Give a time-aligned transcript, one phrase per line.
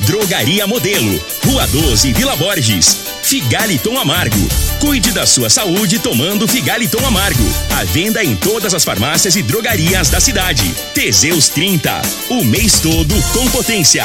[0.00, 1.20] Drogaria Modelo.
[1.44, 2.98] Rua 12, Vila Borges.
[3.22, 4.48] Figaliton Amargo.
[4.80, 7.44] Cuide da sua saúde tomando Figaliton Amargo.
[7.70, 10.74] A venda em todas as farmácias e drogarias da cidade.
[10.94, 12.02] Teseus 30.
[12.30, 14.04] O mês todo com potência.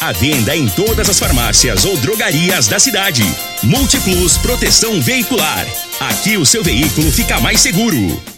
[0.00, 3.24] A venda em todas as farmácias ou drogarias da cidade.
[3.62, 5.66] Multiplus Proteção Veicular.
[6.00, 8.37] Aqui o seu veículo fica mais seguro.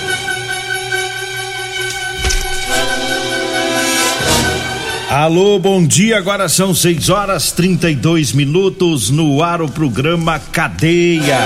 [5.11, 6.17] Alô, bom dia.
[6.17, 11.37] Agora são 6 horas 32 minutos no ar o programa Cadeia.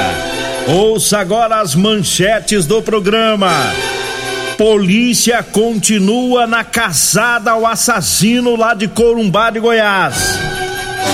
[0.68, 3.50] Ouça agora as manchetes do programa.
[4.56, 10.38] Polícia continua na caçada ao assassino lá de Corumbá de Goiás.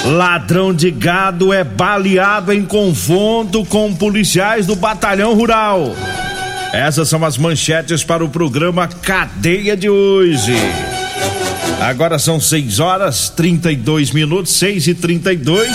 [0.07, 5.95] Ladrão de gado é baleado em confronto com policiais do Batalhão Rural.
[6.73, 10.51] Essas são as manchetes para o programa Cadeia de hoje.
[11.81, 15.67] Agora são 6 horas 32 minutos, 6 e 32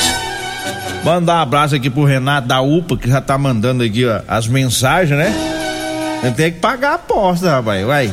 [1.05, 4.48] Mandar um abraço aqui pro Renato da UPA, que já tá mandando aqui ó, as
[4.48, 5.33] mensagens, né?
[6.23, 7.87] Eu tenho que pagar a aposta, rapaz.
[7.87, 8.13] Vai.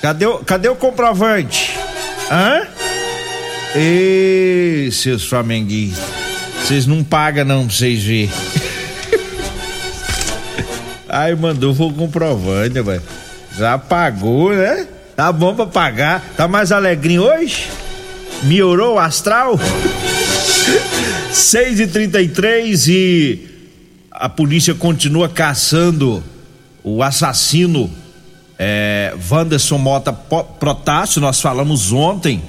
[0.00, 1.78] Cadê o, cadê o comprovante?
[2.28, 2.66] Hã?
[3.76, 6.04] Ê, seus flamenguistas.
[6.60, 8.30] Vocês não pagam não pra vocês verem.
[11.08, 13.02] Ai, mandou o comprovante, rapaz.
[13.56, 14.88] Já pagou, né?
[15.22, 16.20] Tá bom pra pagar.
[16.36, 17.70] Tá mais alegrinho hoje?
[18.42, 19.56] Melhorou o astral?
[21.30, 23.48] 6 e 33 e
[24.10, 26.24] a polícia continua caçando
[26.82, 27.88] o assassino
[28.58, 31.20] é, Wanderson Mota Protássio.
[31.20, 32.42] Nós falamos ontem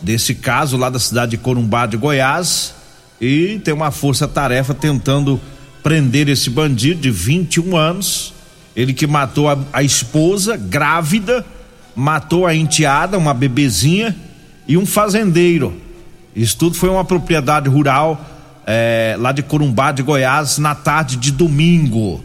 [0.00, 2.74] desse caso lá da cidade de Corumbá de Goiás
[3.20, 5.38] e tem uma força-tarefa tentando
[5.82, 8.32] prender esse bandido de 21 anos.
[8.74, 11.44] Ele que matou a, a esposa grávida
[11.96, 14.14] matou a enteada, uma bebezinha,
[14.68, 15.74] e um fazendeiro.
[16.34, 18.20] Isso tudo foi uma propriedade rural
[18.66, 22.22] é, lá de Corumbá, de Goiás, na tarde de domingo.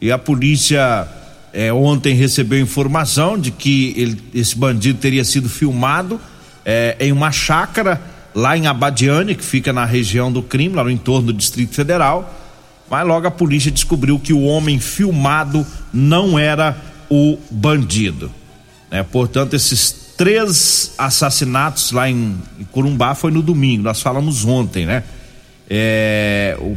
[0.00, 1.06] E a polícia
[1.52, 6.20] é, ontem recebeu informação de que ele, esse bandido teria sido filmado
[6.64, 8.00] é, em uma chácara
[8.34, 12.32] lá em Abadiane, que fica na região do crime, lá no entorno do Distrito Federal.
[12.88, 16.76] Mas logo a polícia descobriu que o homem filmado não era
[17.10, 18.30] o bandido.
[18.92, 19.02] Né?
[19.02, 25.02] Portanto, esses três assassinatos lá em, em Corumbá foi no domingo, nós falamos ontem, né?
[25.68, 26.76] É, o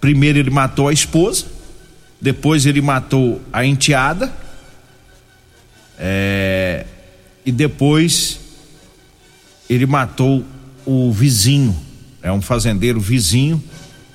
[0.00, 1.44] primeiro ele matou a esposa,
[2.18, 4.32] depois ele matou a enteada,
[5.98, 6.86] é,
[7.44, 8.40] e depois
[9.68, 10.42] ele matou
[10.86, 11.76] o vizinho,
[12.22, 13.62] é um fazendeiro vizinho,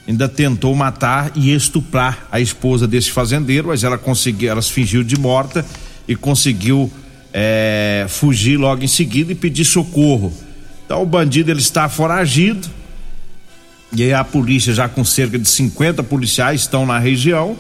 [0.07, 5.03] ainda tentou matar e estuprar a esposa desse fazendeiro, mas ela conseguiu, ela se fingiu
[5.03, 5.63] de morta
[6.07, 6.91] e conseguiu
[7.33, 10.33] é, fugir logo em seguida e pedir socorro.
[10.85, 12.67] Então o bandido ele está foragido.
[13.93, 17.57] E aí a polícia já com cerca de 50 policiais estão na região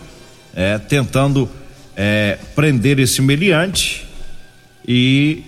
[0.55, 1.49] é, tentando
[1.95, 4.07] é, prender esse meliante
[4.87, 5.43] e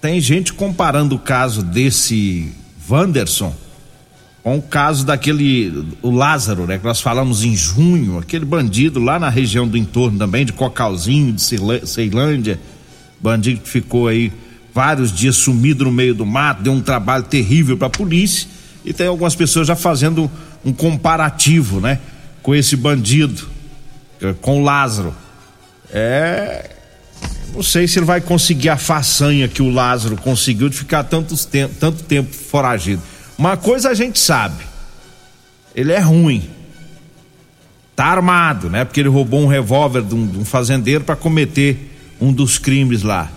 [0.00, 2.52] tem gente comparando o caso desse
[2.88, 3.54] Wanderson
[4.42, 9.18] com o caso daquele o Lázaro, né, que nós falamos em junho, aquele bandido lá
[9.18, 11.42] na região do entorno também de Cocalzinho, de
[11.86, 12.58] Ceilândia,
[13.20, 14.32] bandido que ficou aí
[14.72, 18.48] vários dias sumido no meio do mato, deu um trabalho terrível para a polícia
[18.84, 20.30] e tem algumas pessoas já fazendo
[20.64, 21.98] um comparativo, né,
[22.42, 23.46] com esse bandido,
[24.22, 25.14] eh, com o Lázaro.
[25.92, 26.70] É,
[27.54, 31.44] não sei se ele vai conseguir a façanha que o Lázaro conseguiu de ficar tantos
[31.44, 33.02] te tanto tempo foragido
[33.40, 34.62] uma coisa a gente sabe,
[35.74, 36.50] ele é ruim.
[37.96, 38.84] Tá armado, né?
[38.84, 43.02] Porque ele roubou um revólver de um, de um fazendeiro para cometer um dos crimes
[43.02, 43.30] lá.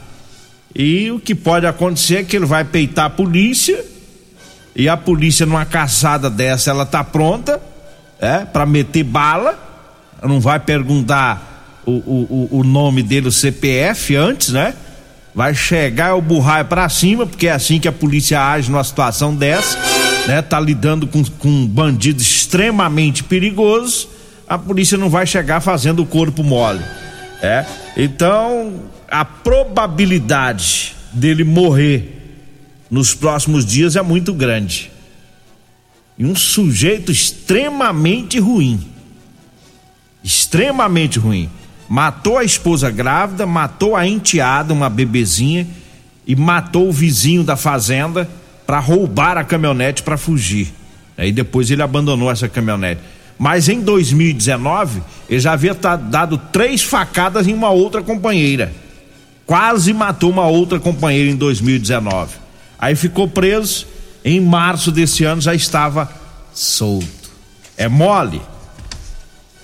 [0.75, 3.81] E o que pode acontecer é que ele vai peitar a polícia
[4.75, 7.61] e a polícia numa caçada dessa ela tá pronta,
[8.19, 9.57] é, para meter bala.
[10.21, 14.73] Não vai perguntar o, o, o nome dele, o CPF antes, né?
[15.33, 19.35] vai chegar o burraio para cima, porque é assim que a polícia age numa situação
[19.35, 19.77] dessa,
[20.27, 20.41] né?
[20.41, 24.09] Tá lidando com, com um bandido extremamente perigoso,
[24.47, 26.83] a polícia não vai chegar fazendo o corpo mole.
[27.41, 27.65] É,
[27.97, 32.21] então a probabilidade dele morrer
[32.89, 34.91] nos próximos dias é muito grande.
[36.17, 38.79] E um sujeito extremamente ruim.
[40.23, 41.49] Extremamente ruim.
[41.89, 45.67] Matou a esposa grávida, matou a enteada, uma bebezinha,
[46.25, 48.29] e matou o vizinho da fazenda
[48.65, 50.73] para roubar a caminhonete para fugir.
[51.17, 53.01] Aí depois ele abandonou essa caminhonete.
[53.37, 58.73] Mas em 2019, ele já havia dado três facadas em uma outra companheira.
[59.45, 62.35] Quase matou uma outra companheira em 2019.
[62.79, 63.87] Aí ficou preso.
[64.25, 66.09] Em março desse ano já estava
[66.53, 67.31] solto.
[67.75, 68.41] É mole.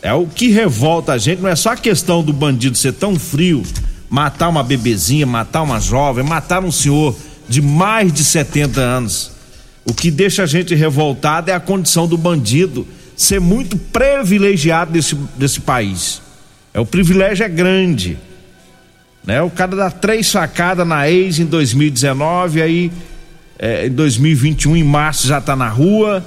[0.02, 3.20] É o que revolta a gente, não é só a questão do bandido ser tão
[3.20, 3.64] frio,
[4.10, 7.16] matar uma bebezinha, matar uma jovem, matar um senhor
[7.50, 9.32] de mais de 70 anos.
[9.84, 12.88] O que deixa a gente revoltado é a condição do bandido
[13.18, 16.22] ser muito privilegiado desse, desse país.
[16.74, 18.18] É o privilégio é grande.
[19.26, 19.42] Né?
[19.42, 22.92] O cara dá três facadas na ex em 2019, aí
[23.58, 26.24] é, em 2021, em março, já está na rua.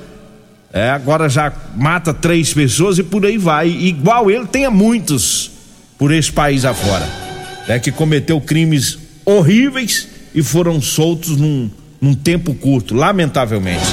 [0.73, 3.69] É, agora já mata três pessoas e por aí vai.
[3.69, 5.51] Igual ele, tenha muitos
[5.97, 7.09] por esse país afora.
[7.69, 11.71] É, que cometeu crimes horríveis e foram soltos num,
[12.01, 13.85] num tempo curto, lamentavelmente.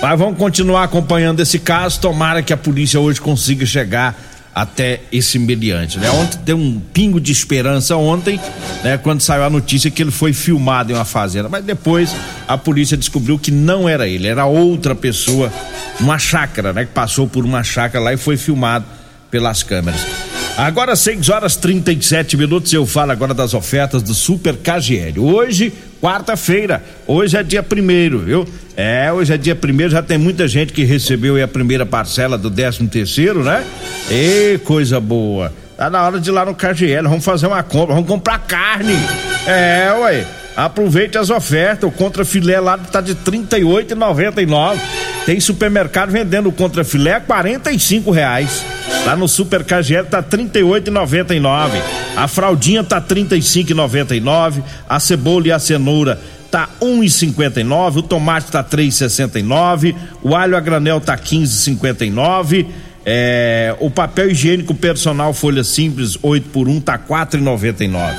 [0.00, 2.00] Mas vamos continuar acompanhando esse caso.
[2.00, 4.16] Tomara que a polícia hoje consiga chegar
[4.54, 6.10] até esse mediante, né?
[6.10, 8.40] Ontem deu um pingo de esperança ontem,
[8.82, 8.96] né?
[8.96, 12.14] Quando saiu a notícia que ele foi filmado em uma fazenda, mas depois
[12.48, 15.52] a polícia descobriu que não era ele, era outra pessoa,
[16.00, 16.86] uma chácara, né?
[16.86, 18.86] Que passou por uma chácara lá e foi filmado
[19.30, 20.00] pelas câmeras.
[20.56, 25.20] Agora 6 horas 37 minutos, eu falo agora das ofertas do Super KGL.
[25.20, 25.70] Hoje,
[26.00, 28.48] quarta-feira, hoje é dia primeiro, viu?
[28.74, 32.50] É, hoje é dia primeiro, já tem muita gente que recebeu a primeira parcela do
[32.50, 33.62] 13 terceiro, né?
[34.10, 35.52] E coisa boa.
[35.76, 38.96] Tá na hora de ir lá no KGL, vamos fazer uma compra, vamos comprar carne.
[39.46, 40.26] É, ué.
[40.56, 44.78] Aproveite as ofertas, o contra filé lá tá de R$ 38,99.
[45.26, 47.60] Tem supermercado vendendo o contra filé a R$
[48.10, 48.64] reais.
[49.06, 51.80] Lá no Super KGL tá R$ 38,99.
[52.16, 54.64] A fraldinha tá R$ 35,99.
[54.88, 56.20] A cebola e a cenoura
[56.50, 62.66] tá 1,59, o tomate tá 3,69, o alho a granel tá 15,59,
[63.04, 68.14] é, o papel higiênico personal folha simples 8 por 1 tá 4,99.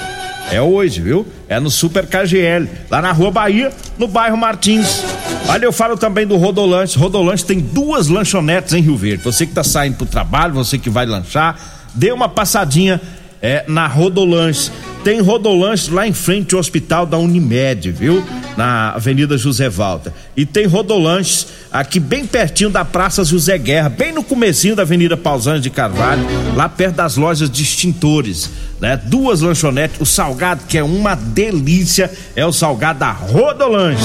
[0.51, 1.27] É hoje, viu?
[1.49, 5.03] É no Super KGL, lá na Rua Bahia, no bairro Martins.
[5.49, 6.97] Olha, eu falo também do Rodolanche.
[6.99, 9.23] Rodolanche tem duas lanchonetes em Rio Verde.
[9.23, 11.57] Você que está saindo pro trabalho, você que vai lanchar,
[11.93, 13.01] dê uma passadinha
[13.41, 14.71] é, na Rodolanche.
[15.03, 18.23] Tem Rodolanche lá em frente ao hospital da Unimed, viu?
[18.57, 20.13] Na Avenida José Valta.
[20.35, 25.15] E tem Rodolanches aqui bem pertinho da Praça José Guerra, bem no comecinho da Avenida
[25.15, 26.25] Pausanias de Carvalho,
[26.55, 28.49] lá perto das lojas de extintores,
[28.81, 28.99] né?
[29.01, 34.03] Duas lanchonetes, o salgado que é uma delícia, é o salgado da Rodolanche.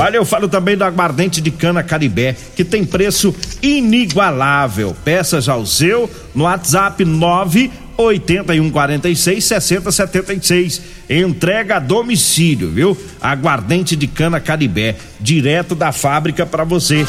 [0.00, 4.96] Olha, eu falo também do aguardente de cana Caribé, que tem preço inigualável.
[5.04, 10.82] Peça já o seu no WhatsApp 9 8146 6076.
[11.08, 12.96] Entrega a domicílio, viu?
[13.20, 17.06] Aguardente de cana Caribé, direto da fábrica para você.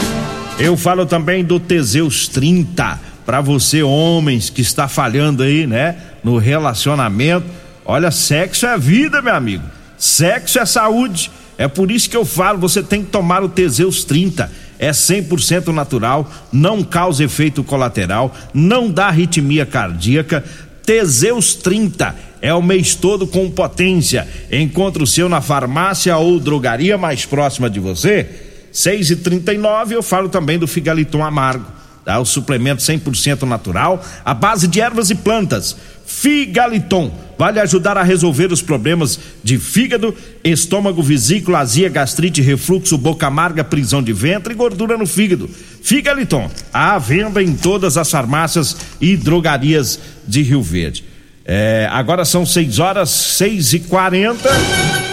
[0.60, 6.38] Eu falo também do Teseus 30, para você homens que está falhando aí, né, no
[6.38, 7.46] relacionamento.
[7.84, 9.64] Olha, sexo é vida, meu amigo.
[9.98, 11.32] Sexo é saúde.
[11.58, 15.68] É por isso que eu falo, você tem que tomar o Teseus 30 é 100%
[15.68, 20.44] natural, não causa efeito colateral, não dá arritmia cardíaca,
[20.86, 24.28] Teseus 30 é o mês todo com potência.
[24.52, 28.28] Encontre o seu na farmácia ou drogaria mais próxima de você.
[28.72, 31.66] 6 e 39 eu falo também do Figaliton Amargo,
[32.06, 32.20] tá?
[32.20, 38.52] O suplemento 100% natural, a base de ervas e plantas Figaliton vai ajudar a resolver
[38.52, 44.56] os problemas de fígado, estômago, vesícula, azia, gastrite, refluxo, boca amarga, prisão de ventre e
[44.56, 45.50] gordura no fígado.
[45.82, 51.04] Figaliton, à venda em todas as farmácias e drogarias de Rio Verde.
[51.44, 54.50] É, agora são 6 horas, 6 e 40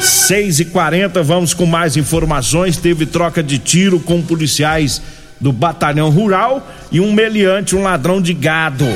[0.02, 2.76] 6 e 40 vamos com mais informações.
[2.76, 5.00] Teve troca de tiro com policiais
[5.42, 8.86] do batalhão rural e um meliante, um ladrão de gado.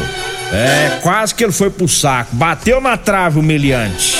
[0.52, 2.36] É, quase que ele foi pro saco.
[2.36, 4.16] Bateu na trave o meliante.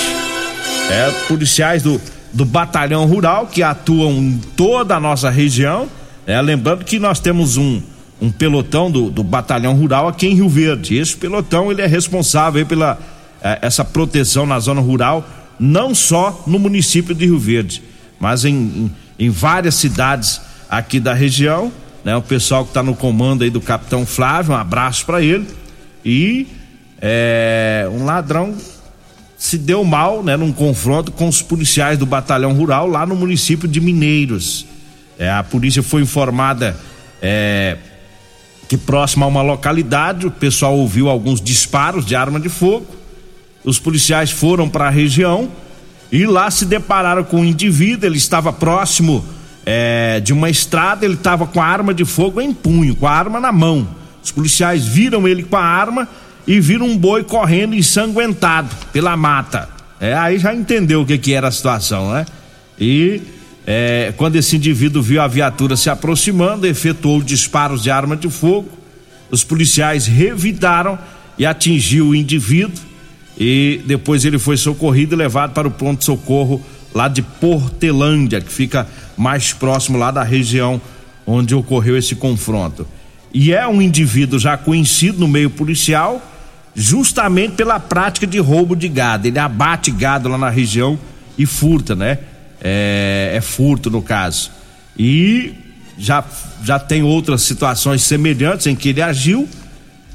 [0.91, 1.99] É, policiais do,
[2.33, 5.87] do batalhão rural que atuam em toda a nossa região.
[6.25, 7.81] É, lembrando que nós temos um,
[8.21, 10.97] um pelotão do, do batalhão rural aqui em Rio Verde.
[10.97, 12.99] Esse pelotão ele é responsável pela
[13.41, 15.25] é, essa proteção na zona rural,
[15.57, 17.81] não só no município de Rio Verde,
[18.19, 18.91] mas em, em,
[19.27, 21.71] em várias cidades aqui da região.
[22.07, 25.45] Né, o pessoal que está no comando aí do capitão Flávio, um abraço para ele
[26.05, 26.47] e
[27.01, 28.55] é, um ladrão
[29.37, 33.67] se deu mal, né, num confronto com os policiais do batalhão rural lá no município
[33.67, 34.65] de Mineiros.
[35.19, 36.77] É, a polícia foi informada
[37.21, 37.75] é,
[38.69, 42.87] que próximo a uma localidade o pessoal ouviu alguns disparos de arma de fogo.
[43.65, 45.49] Os policiais foram para a região
[46.09, 48.07] e lá se depararam com um indivíduo.
[48.07, 49.25] Ele estava próximo
[49.69, 53.11] é, de uma estrada, ele estava com a arma de fogo em punho, com a
[53.11, 53.85] arma na mão.
[54.23, 56.07] Os policiais viram ele com a arma
[56.47, 59.67] e viram um boi correndo ensanguentado pela mata.
[59.99, 62.25] É, aí já entendeu o que, que era a situação, né?
[62.79, 63.21] E
[63.65, 68.69] é, quando esse indivíduo viu a viatura se aproximando, efetuou disparos de arma de fogo.
[69.29, 70.97] Os policiais revidaram
[71.37, 72.85] e atingiu o indivíduo.
[73.37, 76.63] E depois ele foi socorrido e levado para o pronto-socorro
[76.97, 80.81] lá de Portelândia, que fica mais próximo lá da região
[81.25, 82.87] onde ocorreu esse confronto.
[83.33, 86.21] E é um indivíduo já conhecido no meio policial,
[86.75, 89.27] justamente pela prática de roubo de gado.
[89.27, 90.97] Ele abate gado lá na região
[91.37, 92.19] e furta, né?
[92.61, 94.51] é, é furto no caso.
[94.97, 95.53] E
[95.97, 96.23] já,
[96.63, 99.47] já tem outras situações semelhantes em que ele agiu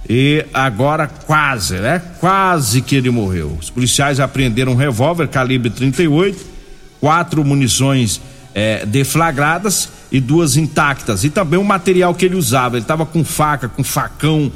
[0.09, 2.03] e agora quase, né?
[2.19, 3.57] Quase que ele morreu.
[3.61, 6.52] Os policiais apreenderam um revólver calibre 38,
[7.03, 8.21] quatro munições
[8.55, 11.25] é, deflagradas e duas intactas.
[11.25, 12.77] E também o material que ele usava.
[12.77, 14.53] Ele estava com faca, com facão,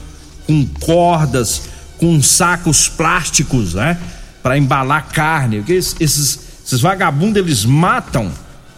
[0.46, 1.62] com cordas,
[1.98, 3.98] com sacos plásticos, né?
[4.44, 5.64] Para embalar carne.
[5.68, 8.30] Esses, esses vagabundos eles matam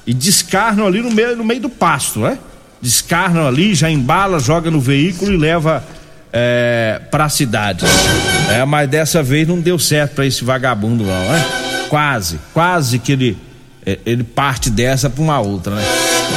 [0.06, 2.38] e descarnam ali no meio, no meio do pasto, né?
[2.80, 5.84] Descarnam ali, já embala, joga no veículo e leva
[6.32, 7.84] é, para a cidade.
[8.48, 11.44] É, mas dessa vez não deu certo para esse vagabundo não, né?
[11.90, 13.47] Quase, quase que ele
[14.04, 15.84] ele parte dessa para uma outra, né?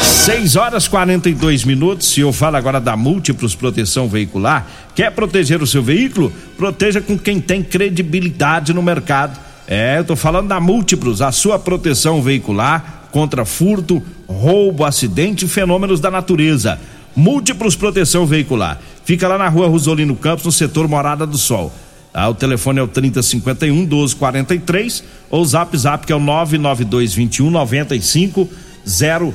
[0.01, 2.07] 6 horas 42 minutos.
[2.07, 6.31] Se eu falo agora da Múltiplos Proteção Veicular, quer proteger o seu veículo?
[6.57, 11.57] Proteja com quem tem credibilidade no mercado é, eu tô falando da Múltiplos, a sua
[11.57, 16.77] proteção veicular contra furto, roubo, acidente e fenômenos da natureza.
[17.15, 18.81] Múltiplos Proteção Veicular.
[19.05, 21.71] Fica lá na rua Rosolino Campos, no setor Morada do Sol.
[22.13, 27.13] Ah, o telefone é o 3051 1243 ou o zap zap que é o 992
[27.13, 28.49] 21 95
[28.85, 29.33] 00.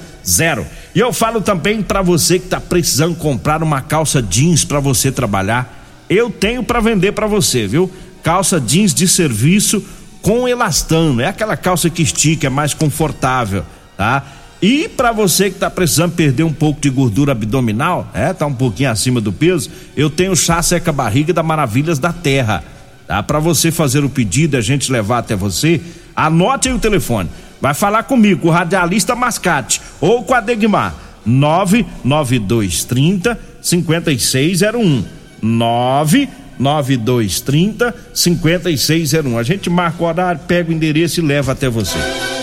[0.95, 5.11] E eu falo também para você que está precisando comprar uma calça jeans para você
[5.11, 5.85] trabalhar.
[6.09, 7.91] Eu tenho para vender para você, viu?
[8.23, 9.83] Calça jeans de serviço
[10.21, 13.65] com elastano, é aquela calça que estica, é mais confortável,
[13.97, 14.25] tá?
[14.61, 18.55] E para você que está precisando perder um pouco de gordura abdominal, é, tá um
[18.55, 22.65] pouquinho acima do peso, eu tenho chá seca barriga da Maravilhas da Terra.
[23.07, 23.23] Tá?
[23.23, 25.81] Para você fazer o pedido, a gente levar até você,
[26.15, 27.29] anote aí o telefone.
[27.61, 30.95] Vai falar comigo, o radialista Mascate ou com a Degmar.
[31.25, 35.05] 99230 5601.
[35.43, 39.39] 9 9230 5601.
[39.39, 41.99] A gente marca o horário, pega o endereço e leva até você.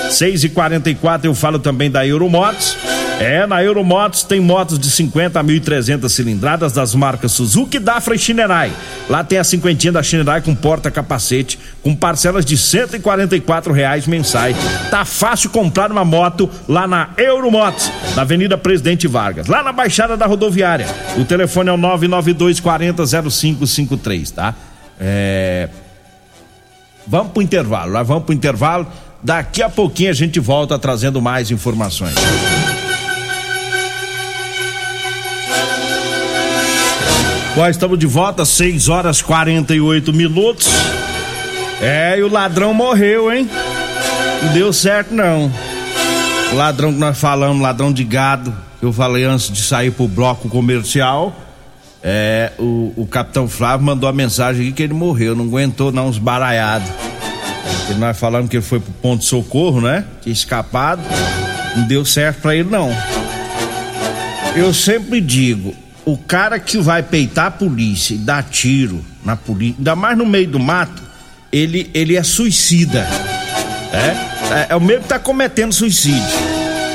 [0.09, 2.77] 6 e 44 eu falo também da Euromotos.
[3.19, 8.19] É, na Euromotos tem motos de 50 a 1.300 cilindradas das marcas Suzuki, Dafra e
[8.19, 8.71] Shinerai.
[9.09, 14.55] Lá tem a cinquentinha da Shinerai com porta-capacete, com parcelas de 144 reais mensais.
[14.89, 20.17] Tá fácil comprar uma moto lá na Euromotos, na Avenida Presidente Vargas, lá na Baixada
[20.17, 20.87] da Rodoviária.
[21.17, 24.55] O telefone é o 992 40 0553, tá?
[24.99, 25.69] É...
[27.05, 28.87] Vamos pro intervalo, lá vamos pro intervalo.
[29.23, 32.15] Daqui a pouquinho a gente volta trazendo mais informações.
[37.55, 40.67] Bom, estamos de volta, 6 horas 48 minutos.
[41.81, 43.49] É, e o ladrão morreu, hein?
[44.41, 45.51] Não deu certo, não.
[46.51, 50.07] O ladrão que nós falamos, ladrão de gado, que eu falei antes de sair pro
[50.07, 51.33] bloco comercial.
[52.01, 56.07] É, o, o capitão Flávio mandou a mensagem aqui que ele morreu, não aguentou não,
[56.07, 56.89] uns baralhados.
[57.89, 60.05] E nós falamos que ele foi pro ponto de socorro, né?
[60.21, 61.01] Tinha escapado.
[61.75, 62.89] Não deu certo para ele, não.
[64.55, 65.73] Eu sempre digo,
[66.05, 70.25] o cara que vai peitar a polícia e dar tiro na polícia, ainda mais no
[70.25, 71.01] meio do mato,
[71.51, 73.07] ele, ele é suicida.
[73.91, 74.53] É?
[74.53, 74.67] é?
[74.69, 76.21] É, o mesmo que tá cometendo suicídio.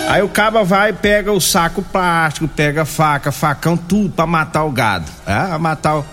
[0.08, 4.70] Aí o caba vai, pega o saco plástico, pega faca, facão, tudo para matar o
[4.70, 5.10] gado.
[5.26, 5.58] É?
[5.58, 6.06] Matar o,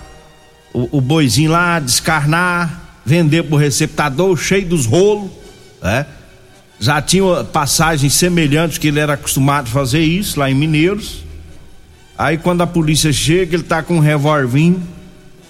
[0.73, 5.29] o, o boizinho lá, descarnar vender pro receptador cheio dos rolos,
[5.81, 6.05] né?
[6.79, 11.23] Já tinha passagens semelhantes que ele era acostumado a fazer isso lá em Mineiros.
[12.17, 14.83] Aí quando a polícia chega, ele tá com um revolvinho,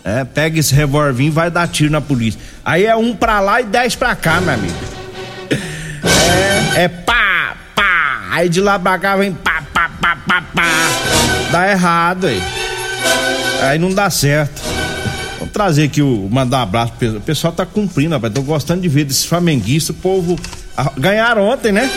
[0.04, 2.40] é, pega esse revolvinho e vai dar tiro na polícia.
[2.64, 4.76] Aí é um pra lá e dez pra cá, meu amigo.
[6.76, 8.28] É, é pá, pá.
[8.32, 10.64] Aí de lá pra cá vem pá, pá, pá, pá, pá.
[11.52, 12.42] Dá errado aí.
[13.62, 14.75] Aí não dá certo
[15.56, 18.34] trazer aqui o mandar um abraço pro pessoal tá cumprindo, rapaz.
[18.34, 20.38] Tô gostando de ver desse flamenguista, o povo
[20.98, 21.90] ganharam ontem, né?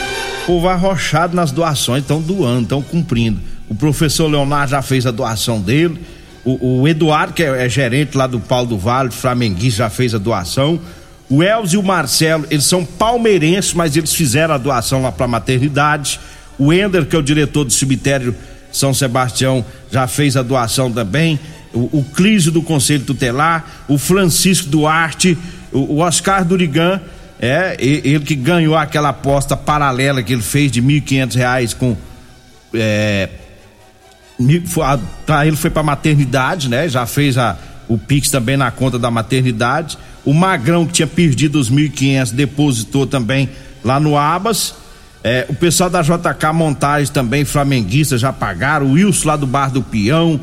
[0.46, 3.40] Povo arrochado nas doações, estão doando, estão cumprindo.
[3.68, 6.00] O professor Leonardo já fez a doação dele.
[6.44, 10.14] O, o Eduardo, que é, é, gerente lá do Paulo do Vale, flamenguista, já fez
[10.14, 10.78] a doação.
[11.28, 15.26] O Elzo e o Marcelo, eles são palmeirenses, mas eles fizeram a doação lá pra
[15.26, 16.20] maternidade.
[16.56, 18.36] O Ender, que é o diretor do cemitério
[18.70, 21.40] São Sebastião, já fez a doação também.
[21.72, 25.36] O, o Clísio do Conselho Tutelar, o Francisco Duarte,
[25.72, 27.00] o, o Oscar Durigan,
[27.40, 31.02] é, ele que ganhou aquela aposta paralela que ele fez de R$
[31.34, 31.96] reais com
[32.74, 33.28] é,
[35.44, 36.88] ele foi para maternidade, né?
[36.88, 37.56] Já fez a,
[37.88, 39.98] o Pix também na conta da maternidade.
[40.24, 43.48] O Magrão, que tinha perdido os 1.500, depositou também
[43.82, 44.74] lá no Abas.
[45.24, 48.86] É, o pessoal da JK Montagem também, flamenguista, já pagaram.
[48.86, 50.38] O Wilson lá do Bar do Peão.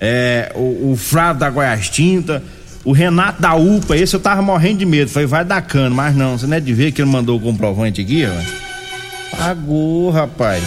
[0.00, 2.42] É, o, o Frado da Goiás Tinta.
[2.84, 5.10] O Renato da UPA, esse eu tava morrendo de medo.
[5.10, 7.40] Falei, vai dar cano, mas não, você não é de ver que ele mandou o
[7.40, 9.36] comprovante aqui, ó.
[9.36, 10.64] Pagou, rapaz.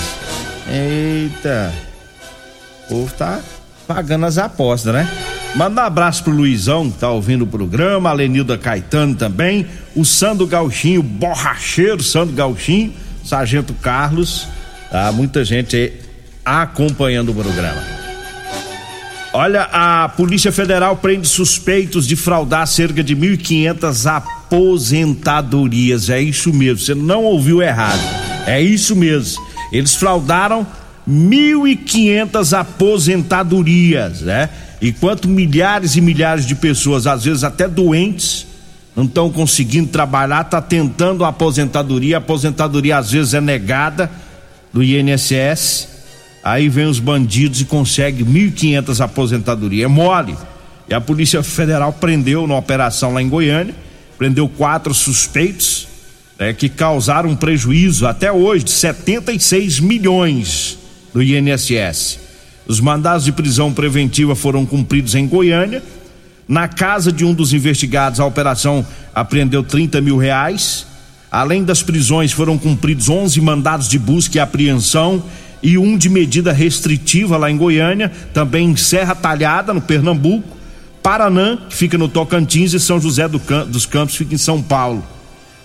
[0.70, 1.74] Eita.
[2.86, 3.40] O povo tá
[3.88, 5.10] pagando as apostas, né?
[5.56, 10.06] Manda um abraço pro Luizão, que tá ouvindo o programa, a Lenilda Caetano também, o
[10.06, 12.94] Sandro Gauchinho, borracheiro Sandro Gauchinho,
[13.26, 14.48] Sargento Carlos,
[14.90, 15.12] tá?
[15.12, 15.92] Muita gente
[16.46, 18.01] acompanhando o programa.
[19.34, 26.10] Olha, a Polícia Federal prende suspeitos de fraudar cerca de 1.500 aposentadorias.
[26.10, 28.02] É isso mesmo, você não ouviu errado.
[28.46, 29.42] É isso mesmo.
[29.72, 30.68] Eles fraudaram
[31.10, 34.50] 1.500 aposentadorias, né?
[34.82, 38.48] Enquanto milhares e milhares de pessoas, às vezes até doentes,
[38.94, 44.12] não estão conseguindo trabalhar, tá tentando a aposentadoria, a aposentadoria às vezes é negada
[44.74, 45.91] do INSS.
[46.44, 50.36] Aí vem os bandidos e consegue 1.500 aposentadoria, é mole.
[50.90, 53.76] E a Polícia Federal prendeu na operação lá em Goiânia,
[54.18, 55.88] prendeu quatro suspeitos
[56.40, 60.78] né, que causaram prejuízo até hoje de 76 milhões
[61.14, 62.20] do INSS.
[62.68, 65.84] Os mandados de prisão preventiva foram cumpridos em Goiânia.
[66.48, 70.88] Na casa de um dos investigados, a operação apreendeu 30 mil reais.
[71.32, 75.24] Além das prisões, foram cumpridos 11 mandados de busca e apreensão
[75.62, 80.58] e um de medida restritiva lá em Goiânia, também em Serra Talhada, no Pernambuco.
[81.04, 85.04] Paranã, que fica no Tocantins, e São José do dos Campos, fica em São Paulo.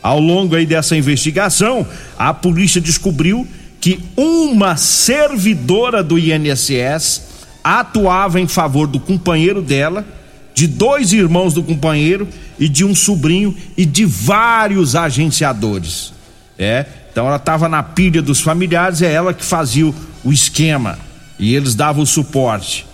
[0.02, 1.86] Ao longo aí dessa investigação,
[2.18, 3.46] a polícia descobriu
[3.80, 7.22] que uma servidora do INSS
[7.62, 10.06] atuava em favor do companheiro dela,
[10.54, 12.28] de dois irmãos do companheiro
[12.58, 16.12] e de um sobrinho e de vários agenciadores.
[16.58, 19.86] É, então ela estava na pilha dos familiares, é ela que fazia
[20.22, 20.98] o, esquema
[21.38, 22.86] e eles davam o suporte.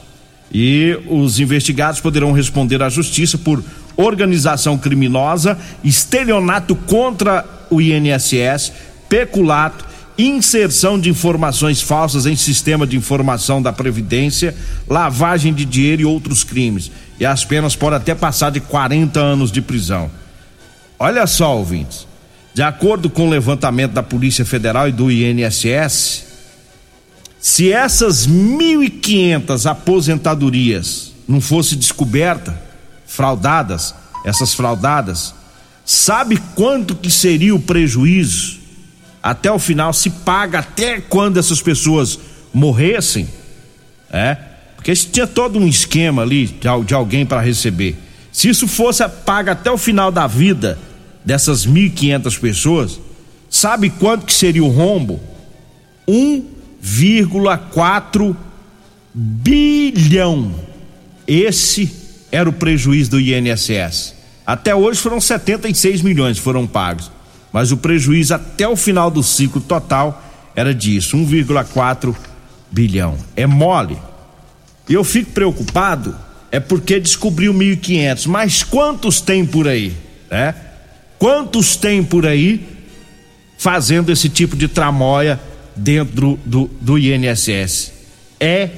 [0.54, 3.60] E os investigados poderão responder à justiça por
[3.96, 8.72] organização criminosa, estelionato contra o INSS,
[9.08, 9.84] peculato
[10.16, 14.54] inserção de informações falsas em sistema de informação da Previdência,
[14.86, 16.92] lavagem de dinheiro e outros crimes.
[17.18, 20.08] E as penas podem até passar de 40 anos de prisão.
[20.96, 22.11] Olha só, ouvintes.
[22.54, 26.24] De acordo com o levantamento da Polícia Federal e do INSS,
[27.40, 32.54] se essas 1.500 aposentadorias não fossem descobertas,
[33.06, 35.34] fraudadas, essas fraudadas,
[35.84, 38.60] sabe quanto que seria o prejuízo
[39.22, 42.18] até o final, se paga até quando essas pessoas
[42.52, 43.28] morressem,
[44.10, 44.36] é?
[44.74, 47.96] Porque tinha todo um esquema ali de, de alguém para receber.
[48.32, 50.78] Se isso fosse paga até o final da vida
[51.24, 53.00] dessas 1.500 pessoas,
[53.48, 55.20] sabe quanto que seria o rombo?
[56.08, 58.36] 1,4
[59.14, 60.52] bilhão.
[61.26, 61.92] Esse
[62.30, 64.14] era o prejuízo do INSS.
[64.44, 67.10] Até hoje foram 76 milhões foram pagos
[67.52, 70.24] mas o prejuízo até o final do ciclo total
[70.56, 72.14] era disso, 1,4
[72.70, 73.16] bilhão.
[73.36, 73.98] É mole.
[74.88, 76.16] E eu fico preocupado
[76.50, 79.94] é porque descobriu 1.500, mas quantos tem por aí,
[80.30, 80.54] né?
[81.22, 82.66] Quantos tem por aí
[83.56, 85.38] fazendo esse tipo de tramóia
[85.76, 87.92] dentro do, do INSS?
[88.40, 88.68] É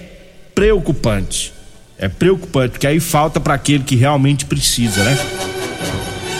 [0.54, 1.54] preocupante.
[1.96, 5.18] É preocupante, porque aí falta para aquele que realmente precisa, né?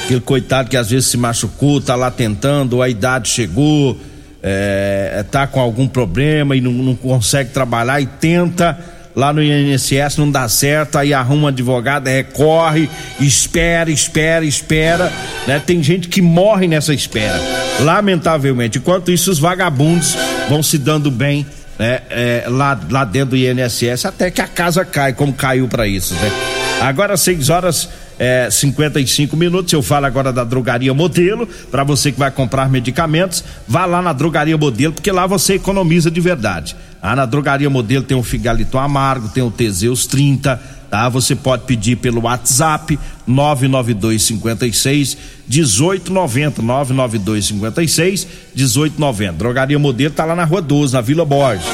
[0.05, 3.99] Aquele coitado que às vezes se machucou, tá lá tentando, a idade chegou,
[4.43, 8.79] é, tá com algum problema e não, não consegue trabalhar e tenta
[9.15, 15.13] lá no INSS, não dá certo, aí arruma um advogado, recorre, espera, espera, espera,
[15.47, 15.63] né?
[15.65, 17.41] Tem gente que morre nessa espera,
[17.81, 18.79] lamentavelmente.
[18.79, 20.17] Enquanto isso, os vagabundos
[20.49, 21.47] vão se dando bem,
[21.79, 22.01] né?
[22.11, 26.15] É, lá, lá dentro do INSS, até que a casa cai, como caiu para isso,
[26.15, 26.33] né?
[26.81, 29.73] Agora, 6 horas é, 55 minutos.
[29.73, 31.47] Eu falo agora da Drogaria Modelo.
[31.71, 36.11] Para você que vai comprar medicamentos, vá lá na Drogaria Modelo, porque lá você economiza
[36.11, 36.77] de verdade.
[37.03, 41.09] Ah, na Drogaria Modelo tem o Figaliton Amargo, tem o Teseus 30, tá?
[41.11, 49.33] Você pode pedir pelo WhatsApp 992 56 1890 992 56 1890.
[49.35, 51.67] Drogaria Modelo tá lá na Rua 12, na Vila Borges.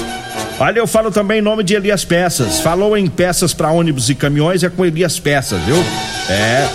[0.61, 2.61] Olha, eu falo também em nome de Elias Peças.
[2.61, 5.77] Falou em peças para ônibus e caminhões, é com Elias Peças, viu?
[6.29, 6.69] É.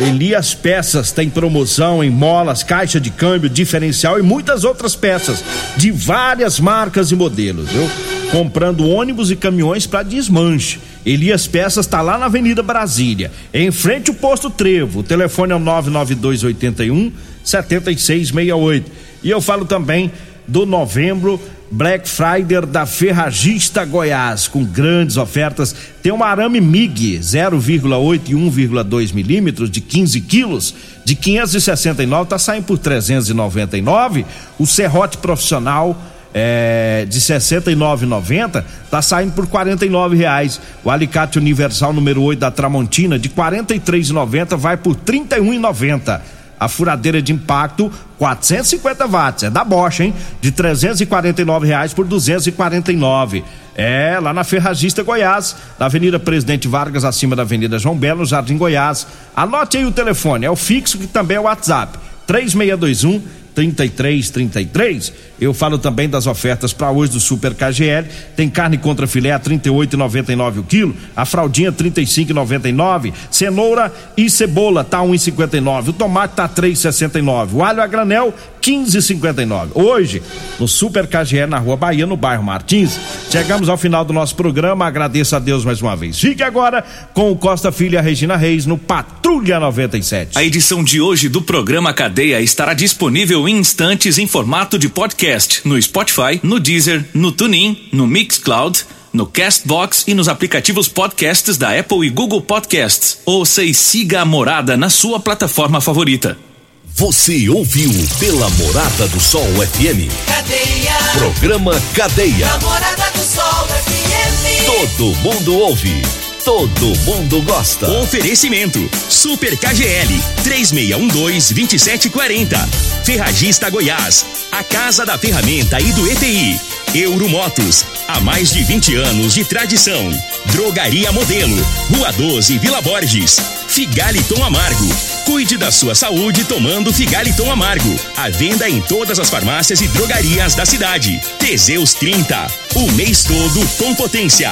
[0.00, 5.44] Elias Peças tem promoção em molas, caixa de câmbio, diferencial e muitas outras peças
[5.76, 7.88] de várias marcas e modelos, viu?
[8.32, 10.80] Comprando ônibus e caminhões para desmanche.
[11.06, 14.98] Elias Peças está lá na Avenida Brasília, em frente ao posto Trevo.
[14.98, 17.12] O telefone é o 99281
[17.44, 18.90] 7668.
[19.22, 20.10] E eu falo também
[20.48, 25.74] do novembro Black Friday da Ferragista Goiás, com grandes ofertas.
[26.02, 32.64] Tem uma arame MIG 0,8 e 1,2 milímetros de 15 quilos, de 569, tá saindo
[32.64, 34.24] por 399.
[34.58, 35.96] O serrote profissional
[36.32, 40.60] é, de 69,90 tá saindo por 49 reais.
[40.84, 46.20] O alicate universal número 8 da Tramontina de 43,90 vai por 31,90
[46.58, 50.14] a furadeira de impacto 450 watts, é da Bosch, hein?
[50.40, 53.44] De 349 reais por 249.
[53.76, 58.56] É, lá na Ferragista Goiás, na Avenida Presidente Vargas, acima da Avenida João Belo, Jardim
[58.56, 59.06] Goiás.
[59.36, 61.96] Anote aí o telefone, é o fixo que também é o WhatsApp.
[62.26, 63.22] 3621
[63.58, 65.12] 3333.
[65.40, 68.06] Eu falo também das ofertas para hoje do Super KGL.
[68.36, 75.00] Tem carne contra filé a 38,99 o quilo, a fraldinha 35,99, cenoura e cebola tá
[75.00, 79.70] 1,59, o tomate tá 3,69, o alho a granel 15,59.
[79.74, 80.22] Hoje,
[80.60, 82.98] no Super KGL na Rua Bahia, no bairro Martins.
[83.30, 84.86] Chegamos ao final do nosso programa.
[84.86, 86.20] Agradeço a Deus mais uma vez.
[86.20, 90.36] Fique agora com o Costa Filha Regina Reis no Patrulha 97.
[90.36, 95.60] A edição de hoje do programa Cadeia estará disponível em instantes em formato de podcast
[95.64, 101.78] no Spotify, no Deezer, no TuneIn, no Mixcloud no Castbox e nos aplicativos podcasts da
[101.78, 103.18] Apple e Google Podcasts.
[103.24, 106.38] Ouça e siga a Morada na sua plataforma favorita.
[106.84, 110.10] Você ouviu pela Morada do Sol FM.
[110.26, 110.96] Cadeia.
[111.16, 112.58] Programa Cadeia.
[112.58, 114.66] Morada do Sol FM.
[114.66, 116.02] Todo mundo ouve.
[116.48, 117.86] Todo mundo gosta.
[118.00, 118.80] Oferecimento:
[119.10, 122.66] Super KGL 3612-2740.
[123.04, 124.24] Ferragista Goiás.
[124.50, 126.77] A Casa da Ferramenta e do ETI.
[126.94, 127.84] Euromotos.
[128.06, 130.10] Há mais de 20 anos de tradição.
[130.46, 131.56] Drogaria Modelo.
[131.94, 133.36] Rua 12, Vila Borges.
[133.68, 134.88] Figaliton Amargo.
[135.26, 137.94] Cuide da sua saúde tomando Figaliton Amargo.
[138.16, 141.20] A venda em todas as farmácias e drogarias da cidade.
[141.38, 142.46] Teseus 30.
[142.76, 144.50] O mês todo com potência.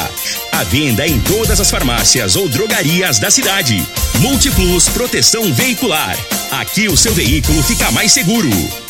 [0.52, 3.84] A venda em todas as farmácias ou drogarias da cidade.
[4.20, 6.16] Multiplus Proteção Veicular.
[6.50, 8.85] Aqui o seu veículo fica mais seguro.